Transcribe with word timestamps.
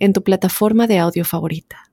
en 0.00 0.12
tu 0.12 0.24
plataforma 0.24 0.88
de 0.88 0.98
audio 0.98 1.24
favorita. 1.24 1.90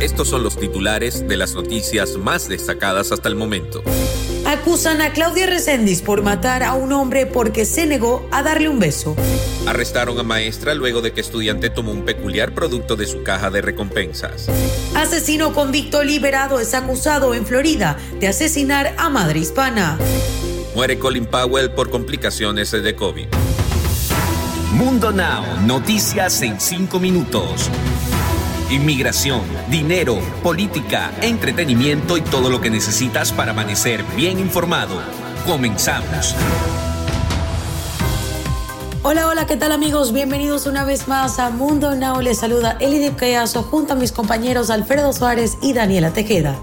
Estos 0.00 0.28
son 0.28 0.42
los 0.42 0.58
titulares 0.58 1.26
de 1.26 1.38
las 1.38 1.54
noticias 1.54 2.16
más 2.16 2.48
destacadas 2.48 3.12
hasta 3.12 3.28
el 3.30 3.34
momento. 3.34 3.82
Acusan 4.46 5.00
a 5.00 5.12
Claudia 5.12 5.46
Reséndiz 5.46 6.02
por 6.02 6.22
matar 6.22 6.62
a 6.62 6.74
un 6.74 6.92
hombre 6.92 7.26
porque 7.26 7.64
se 7.64 7.86
negó 7.86 8.28
a 8.30 8.42
darle 8.42 8.68
un 8.68 8.78
beso. 8.78 9.16
Arrestaron 9.66 10.18
a 10.18 10.22
maestra 10.22 10.74
luego 10.74 11.00
de 11.00 11.12
que 11.12 11.20
estudiante 11.20 11.70
tomó 11.70 11.92
un 11.92 12.04
peculiar 12.04 12.54
producto 12.54 12.94
de 12.94 13.06
su 13.06 13.22
caja 13.22 13.50
de 13.50 13.62
recompensas. 13.62 14.48
Asesino 14.94 15.52
convicto 15.52 16.04
liberado 16.04 16.60
es 16.60 16.74
acusado 16.74 17.34
en 17.34 17.46
Florida 17.46 17.96
de 18.20 18.28
asesinar 18.28 18.94
a 18.98 19.08
madre 19.08 19.40
hispana. 19.40 19.98
Muere 20.76 20.98
Colin 20.98 21.26
Powell 21.26 21.70
por 21.70 21.90
complicaciones 21.90 22.70
de 22.70 22.94
COVID. 22.94 23.26
Mundo 24.72 25.12
Now, 25.12 25.44
noticias 25.64 26.42
en 26.42 26.60
5 26.60 26.98
minutos. 26.98 27.70
Inmigración, 28.68 29.40
dinero, 29.70 30.18
política, 30.42 31.12
entretenimiento 31.22 32.16
y 32.16 32.20
todo 32.20 32.50
lo 32.50 32.60
que 32.60 32.68
necesitas 32.68 33.32
para 33.32 33.52
amanecer 33.52 34.02
bien 34.16 34.38
informado. 34.38 35.00
Comenzamos. 35.46 36.34
Hola, 39.02 39.28
hola, 39.28 39.46
¿qué 39.46 39.56
tal 39.56 39.70
amigos? 39.70 40.12
Bienvenidos 40.12 40.66
una 40.66 40.84
vez 40.84 41.06
más 41.06 41.38
a 41.38 41.50
Mundo 41.50 41.94
Now. 41.94 42.20
Les 42.20 42.38
saluda 42.38 42.76
Elidip 42.80 43.16
Cayazo 43.16 43.62
junto 43.62 43.92
a 43.92 43.96
mis 43.96 44.10
compañeros 44.10 44.68
Alfredo 44.68 45.12
Suárez 45.12 45.56
y 45.62 45.72
Daniela 45.74 46.12
Tejeda. 46.12 46.56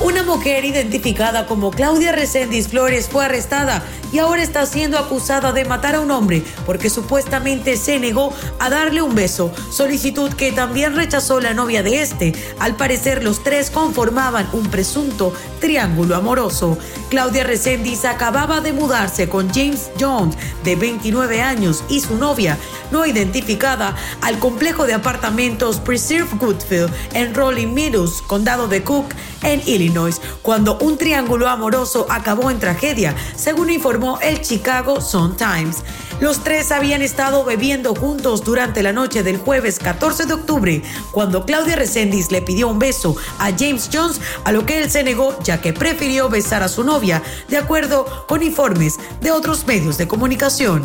Una 0.00 0.24
mujer 0.24 0.64
identificada 0.64 1.46
como 1.46 1.70
Claudia 1.70 2.10
Reséndiz 2.10 2.66
Flores 2.66 3.08
fue 3.08 3.26
arrestada 3.26 3.84
y 4.12 4.18
ahora 4.18 4.42
está 4.42 4.66
siendo 4.66 4.98
acusada 4.98 5.52
de 5.52 5.64
matar 5.64 5.94
a 5.94 6.00
un 6.00 6.10
hombre 6.10 6.42
porque 6.66 6.90
supuestamente 6.90 7.76
se 7.76 7.98
negó 7.98 8.32
a 8.58 8.70
darle 8.70 9.02
un 9.02 9.14
beso, 9.14 9.52
solicitud 9.70 10.32
que 10.34 10.52
también 10.52 10.94
rechazó 10.94 11.40
la 11.40 11.54
novia 11.54 11.82
de 11.82 12.02
este. 12.02 12.34
Al 12.58 12.76
parecer 12.76 13.24
los 13.24 13.42
tres 13.42 13.70
conformaban 13.70 14.48
un 14.52 14.68
presunto 14.70 15.32
triángulo 15.60 16.16
amoroso. 16.16 16.78
Claudia 17.12 17.44
Reséndiz 17.44 18.06
acababa 18.06 18.62
de 18.62 18.72
mudarse 18.72 19.28
con 19.28 19.52
James 19.52 19.90
Jones, 20.00 20.34
de 20.64 20.76
29 20.76 21.42
años, 21.42 21.84
y 21.90 22.00
su 22.00 22.16
novia, 22.16 22.56
no 22.90 23.04
identificada, 23.04 23.94
al 24.22 24.38
complejo 24.38 24.86
de 24.86 24.94
apartamentos 24.94 25.78
Preserve 25.78 26.34
Goodfield 26.38 26.90
en 27.12 27.34
Rolling 27.34 27.74
Meadows, 27.74 28.22
condado 28.22 28.66
de 28.66 28.82
Cook, 28.82 29.12
en 29.42 29.60
Illinois, 29.66 30.22
cuando 30.40 30.78
un 30.78 30.96
triángulo 30.96 31.48
amoroso 31.48 32.06
acabó 32.08 32.50
en 32.50 32.58
tragedia, 32.58 33.14
según 33.36 33.68
informó 33.68 34.18
el 34.22 34.40
Chicago 34.40 35.02
Sun-Times. 35.02 35.84
Los 36.22 36.44
tres 36.44 36.70
habían 36.70 37.02
estado 37.02 37.44
bebiendo 37.44 37.96
juntos 37.96 38.44
durante 38.44 38.84
la 38.84 38.92
noche 38.92 39.24
del 39.24 39.38
jueves 39.38 39.80
14 39.80 40.26
de 40.26 40.34
octubre, 40.34 40.82
cuando 41.10 41.44
Claudia 41.44 41.74
Resendiz 41.74 42.30
le 42.30 42.40
pidió 42.40 42.68
un 42.68 42.78
beso 42.78 43.16
a 43.40 43.50
James 43.50 43.90
Jones, 43.92 44.20
a 44.44 44.52
lo 44.52 44.64
que 44.64 44.80
él 44.80 44.88
se 44.88 45.02
negó 45.02 45.36
ya 45.42 45.60
que 45.60 45.72
prefirió 45.72 46.28
besar 46.28 46.62
a 46.62 46.68
su 46.68 46.84
novia, 46.84 47.24
de 47.48 47.56
acuerdo 47.56 48.24
con 48.28 48.44
informes 48.44 49.00
de 49.20 49.32
otros 49.32 49.66
medios 49.66 49.98
de 49.98 50.06
comunicación. 50.06 50.84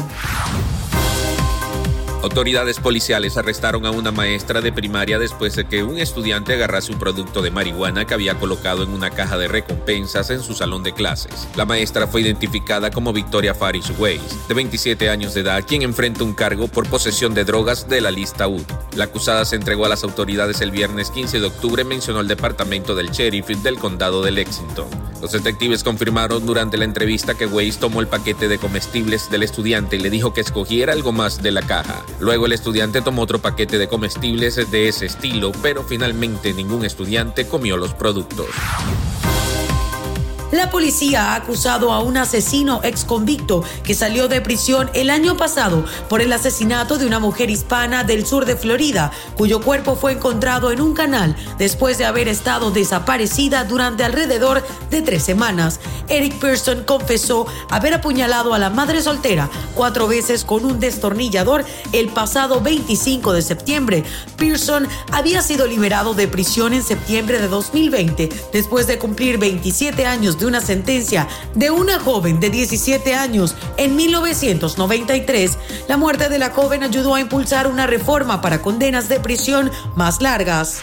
Autoridades 2.27 2.77
policiales 2.81 3.37
arrestaron 3.37 3.85
a 3.85 3.91
una 3.91 4.11
maestra 4.11 4.59
de 4.59 4.73
primaria 4.73 5.17
después 5.17 5.55
de 5.55 5.65
que 5.65 5.81
un 5.81 5.97
estudiante 5.97 6.53
agarrase 6.53 6.91
un 6.91 6.99
producto 6.99 7.41
de 7.41 7.51
marihuana 7.51 8.03
que 8.03 8.13
había 8.13 8.37
colocado 8.37 8.83
en 8.83 8.89
una 8.89 9.11
caja 9.11 9.37
de 9.37 9.47
recompensas 9.47 10.29
en 10.29 10.41
su 10.41 10.53
salón 10.53 10.83
de 10.83 10.93
clases. 10.93 11.47
La 11.55 11.65
maestra 11.65 12.05
fue 12.05 12.19
identificada 12.19 12.91
como 12.91 13.13
Victoria 13.13 13.55
Farish 13.55 13.93
Weiss, 13.97 14.45
de 14.49 14.53
27 14.53 15.09
años 15.09 15.35
de 15.35 15.41
edad, 15.41 15.63
quien 15.65 15.83
enfrenta 15.83 16.25
un 16.25 16.33
cargo 16.33 16.67
por 16.67 16.89
posesión 16.89 17.33
de 17.33 17.45
drogas 17.45 17.87
de 17.87 18.01
la 18.01 18.11
lista 18.11 18.49
U. 18.49 18.61
La 18.97 19.05
acusada 19.05 19.45
se 19.45 19.55
entregó 19.55 19.85
a 19.85 19.89
las 19.89 20.03
autoridades 20.03 20.59
el 20.59 20.71
viernes 20.71 21.11
15 21.11 21.39
de 21.39 21.47
octubre, 21.47 21.85
mencionó 21.85 22.19
el 22.19 22.27
departamento 22.27 22.93
del 22.93 23.11
sheriff 23.11 23.47
del 23.47 23.79
condado 23.79 24.21
de 24.21 24.31
Lexington. 24.31 24.89
Los 25.21 25.31
detectives 25.31 25.83
confirmaron 25.83 26.45
durante 26.45 26.77
la 26.77 26.85
entrevista 26.85 27.35
que 27.35 27.47
Weiss 27.47 27.79
tomó 27.79 28.01
el 28.01 28.07
paquete 28.07 28.47
de 28.47 28.59
comestibles 28.59 29.29
del 29.29 29.43
estudiante 29.43 29.95
y 29.95 29.99
le 29.99 30.09
dijo 30.09 30.33
que 30.33 30.41
escogiera 30.41 30.93
algo 30.93 31.11
más 31.11 31.41
de 31.41 31.51
la 31.51 31.61
caja. 31.61 32.03
Luego 32.19 32.45
el 32.45 32.53
estudiante 32.53 33.01
tomó 33.01 33.23
otro 33.23 33.39
paquete 33.39 33.77
de 33.77 33.87
comestibles 33.87 34.69
de 34.69 34.87
ese 34.87 35.07
estilo, 35.07 35.51
pero 35.61 35.83
finalmente 35.83 36.53
ningún 36.53 36.85
estudiante 36.85 37.47
comió 37.47 37.77
los 37.77 37.93
productos. 37.93 38.47
La 40.51 40.69
policía 40.69 41.33
ha 41.33 41.35
acusado 41.35 41.91
a 41.91 41.99
un 41.99 42.15
asesino 42.15 42.79
ex 42.81 43.03
convicto 43.03 43.65
que 43.83 43.93
salió 43.93 44.29
de 44.29 44.39
prisión 44.39 44.89
el 44.93 45.09
año 45.09 45.35
pasado 45.35 45.83
por 46.07 46.21
el 46.21 46.31
asesinato 46.31 46.97
de 46.97 47.05
una 47.05 47.19
mujer 47.19 47.49
hispana 47.49 48.05
del 48.05 48.25
sur 48.25 48.45
de 48.45 48.55
Florida, 48.55 49.11
cuyo 49.35 49.59
cuerpo 49.59 49.97
fue 49.97 50.13
encontrado 50.13 50.71
en 50.71 50.79
un 50.79 50.93
canal 50.93 51.35
después 51.57 51.97
de 51.97 52.05
haber 52.05 52.29
estado 52.29 52.71
desaparecida 52.71 53.65
durante 53.65 54.05
alrededor 54.05 54.65
de 54.89 55.01
tres 55.01 55.23
semanas. 55.23 55.81
Eric 56.07 56.39
Pearson 56.39 56.83
confesó 56.85 57.45
haber 57.69 57.95
apuñalado 57.95 58.53
a 58.53 58.59
la 58.59 58.69
madre 58.69 59.01
soltera 59.01 59.49
cuatro 59.75 60.07
veces 60.07 60.45
con 60.45 60.63
un 60.63 60.79
destornillador 60.79 61.65
el 61.91 62.07
pasado 62.07 62.61
25 62.61 63.33
de 63.33 63.41
septiembre. 63.41 64.05
Pearson 64.37 64.87
había 65.11 65.41
sido 65.41 65.67
liberado 65.67 66.13
de 66.13 66.29
prisión 66.29 66.73
en 66.73 66.83
septiembre 66.83 67.41
de 67.41 67.49
2020 67.49 68.29
después 68.53 68.87
de 68.87 68.97
cumplir 68.97 69.37
27 69.39 70.05
años 70.05 70.36
de 70.39 70.45
una 70.45 70.61
sentencia 70.61 71.27
de 71.55 71.71
una 71.71 71.99
joven 71.99 72.39
de 72.39 72.49
17 72.49 73.15
años 73.15 73.55
en 73.77 73.95
1993, 73.95 75.57
la 75.87 75.97
muerte 75.97 76.29
de 76.29 76.39
la 76.39 76.51
joven 76.51 76.83
ayudó 76.83 77.15
a 77.15 77.21
impulsar 77.21 77.67
una 77.67 77.87
reforma 77.87 78.41
para 78.41 78.61
condenas 78.61 79.09
de 79.09 79.19
prisión 79.19 79.71
más 79.95 80.21
largas. 80.21 80.81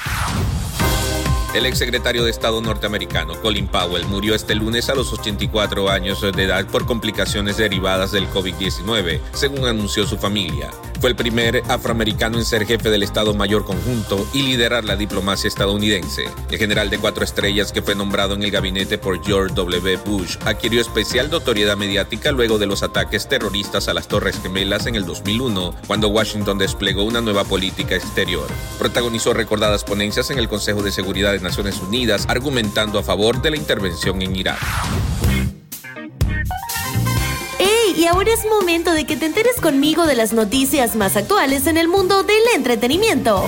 El 1.55 1.67
exsecretario 1.67 2.25
de 2.25 2.33
Estado 2.33 2.61
norteamericano 2.61 3.41
Colin 3.41 3.69
Powell 3.69 4.05
murió 4.07 4.35
este 4.35 4.57
lunes 4.57 4.89
a 4.91 4.95
los 4.97 5.13
84 5.13 5.89
años 5.89 6.21
de 6.21 6.43
edad 6.43 6.67
por 6.67 6.85
complicaciones 6.85 7.59
derivadas 7.59 8.11
del 8.11 8.29
COVID-19, 8.29 9.21
según 9.33 9.67
anunció 9.67 10.05
su 10.05 10.19
familia. 10.19 10.71
Fue 11.05 11.11
el 11.11 11.17
primer 11.17 11.63
afroamericano 11.69 12.39
en 12.39 12.47
ser 12.47 12.65
jefe 12.65 12.89
del 12.89 13.03
Estado 13.03 13.35
Mayor 13.35 13.67
Conjunto 13.67 14.27
y 14.33 14.41
liderar 14.41 14.85
la 14.85 14.97
diplomacia 14.97 15.49
estadounidense. 15.49 16.31
El 16.51 16.57
general 16.57 16.89
de 16.89 16.97
cuatro 16.97 17.25
estrellas 17.25 17.73
que 17.73 17.83
fue 17.83 17.95
nombrado 17.95 18.33
en 18.33 18.43
el 18.43 18.51
gabinete 18.51 18.97
por 18.97 19.23
George 19.23 19.55
W. 19.55 19.99
Bush 19.99 20.39
adquirió 20.47 20.81
especial 20.81 21.31
notoriedad 21.31 21.77
mediática 21.77 22.33
luego 22.33 22.57
de 22.57 22.65
los 22.65 22.83
ataques 22.83 23.29
terroristas 23.29 23.89
a 23.89 23.93
las 23.93 24.09
Torres 24.09 24.41
Gemelas 24.41 24.87
en 24.87 24.95
el 24.95 25.05
2001, 25.05 25.75
cuando 25.87 26.09
Washington 26.09 26.57
desplegó 26.57 27.03
una 27.03 27.21
nueva 27.21 27.45
política 27.45 27.97
exterior. 27.97 28.47
Protagonizó 28.79 29.35
recordadas 29.35 29.85
ponencias 29.85 30.31
en 30.31 30.39
el 30.39 30.49
Consejo 30.49 30.83
de 30.83 30.91
Seguridad 30.91 31.33
de 31.33 31.41
Naciones 31.41 31.83
Unidas 31.83 32.25
argumentando 32.31 32.99
a 32.99 33.03
favor 33.03 33.43
de 33.43 33.51
la 33.51 33.59
intervención 33.59 34.23
en 34.23 34.37
Irak. 34.37 34.59
Y 37.97 38.07
ahora 38.07 38.33
es 38.33 38.45
momento 38.45 38.93
de 38.93 39.05
que 39.05 39.17
te 39.17 39.27
enteres 39.27 39.61
conmigo 39.61 40.07
de 40.07 40.15
las 40.15 40.33
noticias 40.33 40.97
más 40.97 41.17
actuales 41.17 41.67
en 41.67 41.77
el 41.77 41.89
mundo 41.89 42.23
del 42.23 42.43
entretenimiento. 42.55 43.43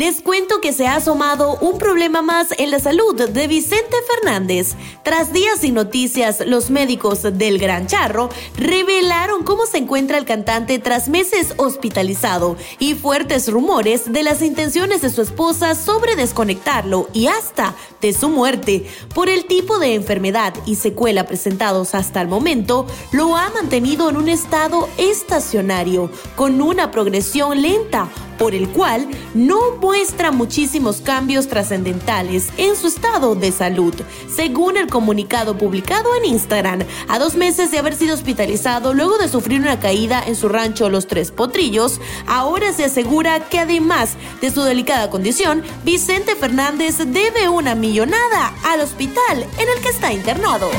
Les 0.00 0.22
cuento 0.22 0.62
que 0.62 0.72
se 0.72 0.86
ha 0.86 0.94
asomado 0.94 1.58
un 1.60 1.76
problema 1.76 2.22
más 2.22 2.54
en 2.56 2.70
la 2.70 2.78
salud 2.78 3.14
de 3.14 3.46
Vicente 3.46 3.96
Fernández. 4.08 4.74
Tras 5.02 5.34
días 5.34 5.58
sin 5.58 5.74
noticias, 5.74 6.42
los 6.46 6.70
médicos 6.70 7.20
del 7.34 7.58
Gran 7.58 7.86
Charro 7.86 8.30
revelaron 8.56 9.44
cómo 9.44 9.66
se 9.66 9.76
encuentra 9.76 10.16
el 10.16 10.24
cantante 10.24 10.78
tras 10.78 11.10
meses 11.10 11.52
hospitalizado 11.58 12.56
y 12.78 12.94
fuertes 12.94 13.52
rumores 13.52 14.10
de 14.10 14.22
las 14.22 14.40
intenciones 14.40 15.02
de 15.02 15.10
su 15.10 15.20
esposa 15.20 15.74
sobre 15.74 16.16
desconectarlo 16.16 17.10
y 17.12 17.26
hasta 17.26 17.74
de 18.00 18.14
su 18.14 18.30
muerte. 18.30 18.86
Por 19.14 19.28
el 19.28 19.44
tipo 19.44 19.78
de 19.78 19.96
enfermedad 19.96 20.54
y 20.64 20.76
secuela 20.76 21.26
presentados 21.26 21.94
hasta 21.94 22.22
el 22.22 22.28
momento, 22.28 22.86
lo 23.12 23.36
ha 23.36 23.50
mantenido 23.50 24.08
en 24.08 24.16
un 24.16 24.30
estado 24.30 24.88
estacionario, 24.96 26.10
con 26.36 26.62
una 26.62 26.90
progresión 26.90 27.60
lenta 27.60 28.08
por 28.40 28.54
el 28.54 28.70
cual 28.70 29.06
no 29.34 29.76
muestra 29.82 30.32
muchísimos 30.32 31.02
cambios 31.02 31.46
trascendentales 31.46 32.48
en 32.56 32.74
su 32.74 32.86
estado 32.86 33.34
de 33.34 33.52
salud, 33.52 33.94
según 34.34 34.78
el 34.78 34.86
comunicado 34.86 35.58
publicado 35.58 36.14
en 36.16 36.24
Instagram. 36.24 36.80
A 37.06 37.18
dos 37.18 37.34
meses 37.34 37.70
de 37.70 37.78
haber 37.78 37.94
sido 37.94 38.14
hospitalizado 38.14 38.94
luego 38.94 39.18
de 39.18 39.28
sufrir 39.28 39.60
una 39.60 39.78
caída 39.78 40.24
en 40.26 40.36
su 40.36 40.48
rancho 40.48 40.88
Los 40.88 41.06
Tres 41.06 41.32
Potrillos, 41.32 42.00
ahora 42.26 42.72
se 42.72 42.86
asegura 42.86 43.40
que 43.50 43.58
además 43.58 44.14
de 44.40 44.50
su 44.50 44.62
delicada 44.62 45.10
condición, 45.10 45.62
Vicente 45.84 46.34
Fernández 46.34 46.96
debe 46.96 47.50
una 47.50 47.74
millonada 47.74 48.54
al 48.64 48.80
hospital 48.80 49.46
en 49.58 49.68
el 49.68 49.82
que 49.82 49.90
está 49.90 50.14
internado. 50.14 50.70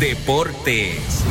Deportes. 0.00 1.22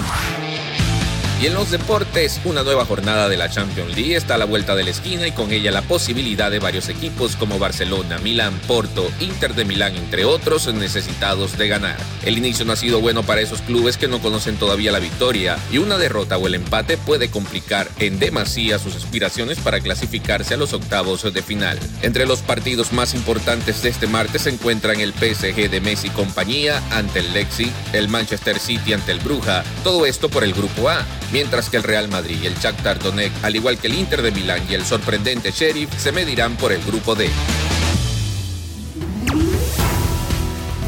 Y 1.42 1.48
en 1.48 1.54
los 1.54 1.70
deportes, 1.70 2.40
una 2.46 2.64
nueva 2.64 2.86
jornada 2.86 3.28
de 3.28 3.36
la 3.36 3.50
Champions 3.50 3.94
League 3.94 4.16
está 4.16 4.36
a 4.36 4.38
la 4.38 4.46
vuelta 4.46 4.74
de 4.74 4.86
la 4.86 4.92
esquina 4.92 5.28
y 5.28 5.34
con 5.34 5.52
ella 5.52 5.70
la 5.70 5.82
posibilidad 5.82 6.50
de 6.50 6.60
varios 6.60 6.88
equipos 6.88 7.36
como 7.36 7.60
Barcelona, 7.60 8.20
Milán, 8.20 8.58
Porto, 8.68 9.12
Inter 9.20 9.54
de 9.54 9.66
Milán, 9.66 9.98
entre 9.98 10.24
otros, 10.24 10.74
necesitados 10.74 11.58
de 11.58 11.68
ganar. 11.68 11.98
El 12.24 12.38
inicio 12.38 12.64
no 12.64 12.72
ha 12.72 12.78
sido 12.78 13.02
bueno 13.02 13.24
para 13.24 13.42
esos 13.42 13.62
clubes 13.62 13.98
que 13.98 14.08
no 14.08 14.22
conocen 14.22 14.56
todavía 14.56 14.94
la 14.94 15.00
victoria 15.00 15.58
y 15.74 15.78
una 15.78 15.98
derrota 15.98 16.38
o 16.38 16.48
el 16.48 16.56
empate 16.56 16.96
puede 16.96 17.30
complicar 17.30 17.90
en 18.00 18.18
demasía 18.18 18.80
sus 18.80 18.96
aspiraciones 18.96 19.60
para 19.60 19.82
clasificarse 19.82 20.54
a 20.54 20.58
los 20.58 20.72
octavos 20.72 21.34
de 21.34 21.44
final. 21.44 21.78
Entre 22.02 22.26
los 22.26 22.40
partidos 22.44 22.94
más 22.94 23.14
importantes 23.14 23.82
de 23.82 23.90
este 23.90 24.08
martes 24.08 24.44
se 24.44 24.52
encuentran 24.52 25.02
el 25.02 25.12
PSG 25.12 25.70
de 25.70 25.82
Messi 25.82 26.10
compañía 26.12 26.82
ante 26.92 27.20
el 27.20 27.34
Lexi, 27.34 27.70
el 27.92 28.08
Manchester 28.08 28.58
City 28.58 28.94
ante 28.94 29.12
el 29.12 29.20
Bruja, 29.20 29.66
todo 29.84 30.06
esto 30.06 30.30
por 30.30 30.46
el 30.46 30.54
grupo 30.54 30.88
A 30.88 31.06
mientras 31.36 31.70
que 31.70 31.76
el 31.76 31.84
Real 31.84 32.08
Madrid 32.08 32.38
y 32.42 32.46
el 32.46 32.56
Shakhtar 32.56 32.98
Donetsk, 32.98 33.44
al 33.44 33.58
igual 33.58 33.78
que 33.78 33.88
el 33.88 33.96
Inter 33.96 34.22
de 34.22 34.32
Milán 34.32 34.62
y 34.70 34.74
el 34.74 34.86
sorprendente 34.86 35.52
Sheriff, 35.52 35.90
se 35.98 36.14
medirán 36.14 36.56
por 36.56 36.72
el 36.72 36.82
grupo 36.82 37.14
D. 37.14 37.30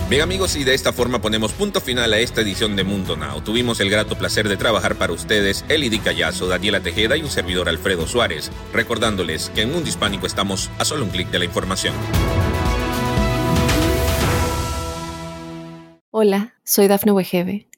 Bien 0.10 0.22
amigos, 0.22 0.56
y 0.56 0.64
de 0.64 0.74
esta 0.74 0.94
forma 0.94 1.20
ponemos 1.20 1.52
punto 1.52 1.82
final 1.82 2.14
a 2.14 2.20
esta 2.20 2.40
edición 2.40 2.78
de 2.78 2.86
Mundo 2.86 3.18
Now. 3.18 3.42
Tuvimos 3.42 3.82
el 3.82 3.90
grato 3.90 4.18
placer 4.18 4.48
de 4.48 4.56
trabajar 4.56 4.96
para 4.96 5.12
ustedes, 5.12 5.66
Elidi 5.68 6.00
Callazo, 6.00 6.48
Daniela 6.48 6.80
Tejeda 6.80 7.18
y 7.18 7.24
un 7.24 7.30
servidor 7.30 7.68
Alfredo 7.68 8.08
Suárez, 8.08 8.50
recordándoles 8.72 9.52
que 9.54 9.64
en 9.64 9.74
Mundo 9.74 9.90
Hispánico 9.90 10.28
estamos 10.28 10.72
a 10.80 10.86
solo 10.86 11.04
un 11.04 11.10
clic 11.10 11.30
de 11.30 11.40
la 11.40 11.46
información. 11.46 11.94
Hola, 16.10 16.54
soy 16.64 16.88
Dafne 16.88 17.12
Wegebe 17.12 17.68